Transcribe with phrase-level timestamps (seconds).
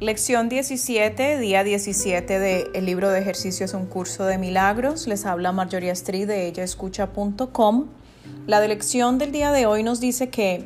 [0.00, 5.06] Lección 17, día 17 del el libro de ejercicios Un curso de milagros.
[5.06, 7.86] Les habla Marjorie Street de ellaescucha.com.
[8.46, 10.64] La lección del día de hoy nos dice que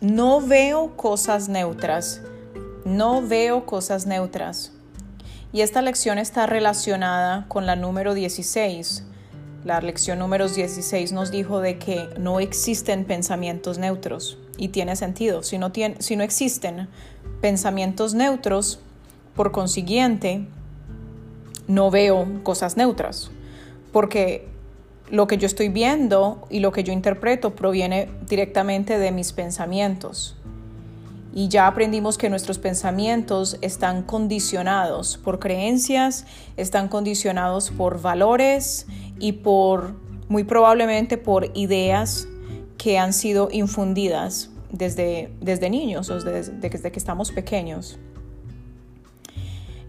[0.00, 2.22] no veo cosas neutras.
[2.84, 4.72] No veo cosas neutras.
[5.52, 9.04] Y esta lección está relacionada con la número 16.
[9.64, 14.38] La lección número 16 nos dijo de que no existen pensamientos neutros.
[14.58, 15.44] Y tiene sentido.
[15.44, 16.88] Si no, tiene, si no existen
[17.40, 18.80] pensamientos neutros,
[19.34, 20.46] por consiguiente,
[21.68, 23.30] no veo cosas neutras,
[23.92, 24.48] porque
[25.10, 30.36] lo que yo estoy viendo y lo que yo interpreto proviene directamente de mis pensamientos.
[31.32, 36.24] Y ya aprendimos que nuestros pensamientos están condicionados por creencias,
[36.56, 38.86] están condicionados por valores
[39.18, 39.94] y por,
[40.28, 42.26] muy probablemente por ideas
[42.78, 47.98] que han sido infundidas desde, desde niños desde, desde que estamos pequeños.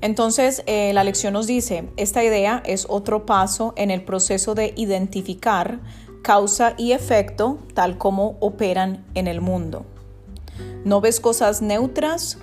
[0.01, 4.73] Entonces, eh, la lección nos dice, esta idea es otro paso en el proceso de
[4.75, 5.79] identificar
[6.21, 9.85] causa y efecto tal como operan en el mundo.
[10.85, 12.37] No ves cosas neutras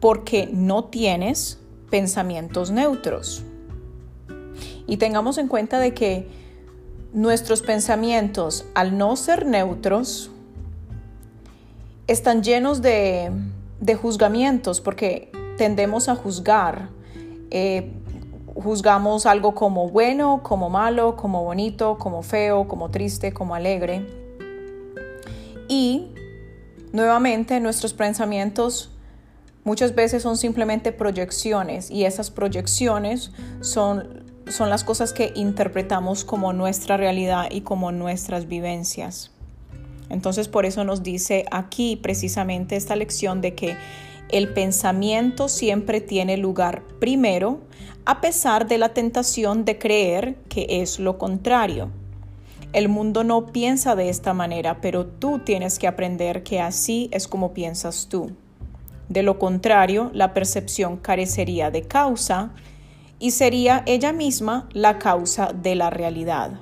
[0.00, 1.58] porque no tienes
[1.90, 3.42] pensamientos neutros.
[4.86, 6.28] Y tengamos en cuenta de que
[7.12, 10.30] nuestros pensamientos, al no ser neutros,
[12.08, 13.30] están llenos de,
[14.02, 16.88] juzgamientos porque tendemos a juzgar.
[17.50, 17.92] Eh,
[18.54, 24.04] juzgamos algo como bueno, como malo, como bonito, como feo, como triste, como alegre.
[25.68, 26.08] Y
[26.92, 28.90] nuevamente nuestros pensamientos
[29.62, 36.54] muchas veces son simplemente proyecciones y esas proyecciones son, son las cosas que interpretamos como
[36.54, 39.30] nuestra realidad y como nuestras vivencias.
[40.10, 43.76] Entonces por eso nos dice aquí precisamente esta lección de que
[44.30, 47.60] el pensamiento siempre tiene lugar primero,
[48.04, 51.90] a pesar de la tentación de creer que es lo contrario.
[52.74, 57.26] El mundo no piensa de esta manera, pero tú tienes que aprender que así es
[57.26, 58.32] como piensas tú.
[59.08, 62.50] De lo contrario, la percepción carecería de causa
[63.18, 66.60] y sería ella misma la causa de la realidad.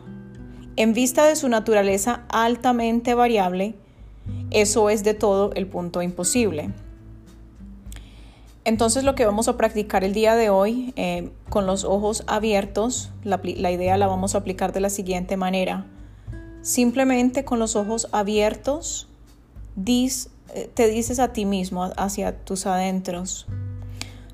[0.77, 3.75] En vista de su naturaleza altamente variable,
[4.51, 6.71] eso es de todo el punto imposible.
[8.67, 13.11] Entonces lo que vamos a practicar el día de hoy eh, con los ojos abiertos,
[13.23, 15.87] la, idea la vamos a aplicar de la siguiente manera.
[16.63, 19.09] Simplemente con los ojos abiertos
[19.87, 23.47] eh, te dices a ti mismo, hacia tus adentros,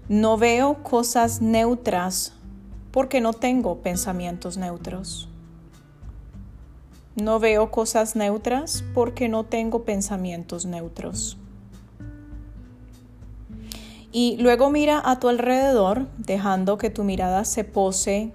[0.09, 2.33] no veo cosas neutras
[2.91, 5.29] porque no tengo pensamientos neutros.
[7.15, 11.37] No veo cosas neutras porque no tengo pensamientos neutros.
[14.13, 18.33] Y luego mira a tu alrededor, dejando que tu mirada se pose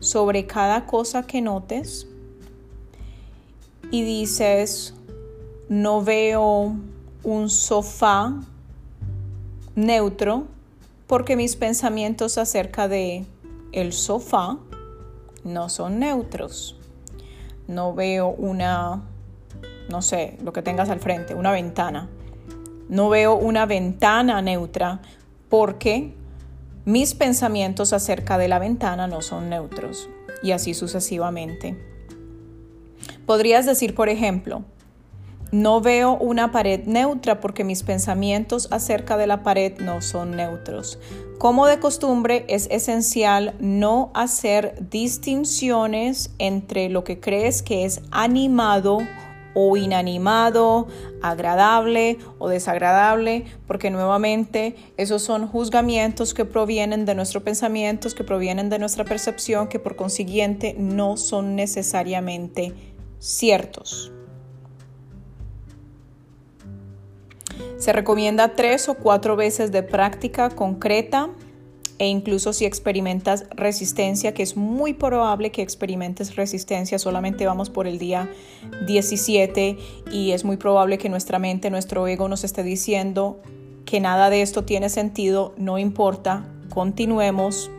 [0.00, 2.06] sobre cada cosa que notes.
[3.90, 4.94] Y dices,
[5.68, 6.74] no veo
[7.22, 8.34] un sofá
[9.74, 10.46] neutro
[11.06, 13.24] porque mis pensamientos acerca de
[13.72, 14.58] el sofá
[15.42, 16.79] no son neutros
[17.70, 19.02] no veo una,
[19.88, 22.08] no sé, lo que tengas al frente, una ventana.
[22.88, 25.00] No veo una ventana neutra
[25.48, 26.14] porque
[26.84, 30.08] mis pensamientos acerca de la ventana no son neutros
[30.42, 31.78] y así sucesivamente.
[33.26, 34.64] Podrías decir, por ejemplo,
[35.52, 40.98] no veo una pared neutra porque mis pensamientos acerca de la pared no son neutros.
[41.38, 48.98] Como de costumbre, es esencial no hacer distinciones entre lo que crees que es animado
[49.54, 50.86] o inanimado,
[51.22, 58.68] agradable o desagradable, porque nuevamente esos son juzgamientos que provienen de nuestros pensamientos, que provienen
[58.68, 62.74] de nuestra percepción, que por consiguiente no son necesariamente
[63.18, 64.12] ciertos.
[67.80, 71.30] Se recomienda tres o cuatro veces de práctica concreta
[71.98, 77.86] e incluso si experimentas resistencia, que es muy probable que experimentes resistencia, solamente vamos por
[77.86, 78.30] el día
[78.86, 79.78] 17
[80.12, 83.40] y es muy probable que nuestra mente, nuestro ego nos esté diciendo
[83.86, 87.70] que nada de esto tiene sentido, no importa, continuemos.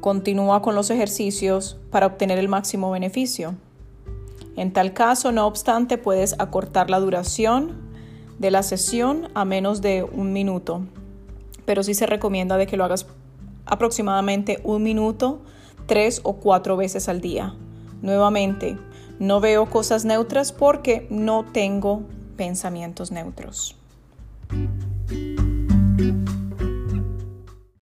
[0.00, 3.56] Continúa con los ejercicios para obtener el máximo beneficio.
[4.58, 7.76] En tal caso, no obstante, puedes acortar la duración
[8.40, 10.82] de la sesión a menos de un minuto,
[11.64, 13.06] pero sí se recomienda de que lo hagas
[13.66, 15.42] aproximadamente un minuto,
[15.86, 17.54] tres o cuatro veces al día.
[18.02, 18.76] Nuevamente,
[19.20, 22.02] no veo cosas neutras porque no tengo
[22.36, 23.76] pensamientos neutros.